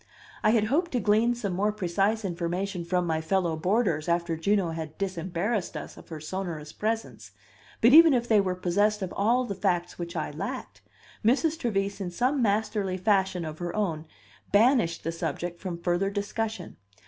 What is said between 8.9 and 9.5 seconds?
of all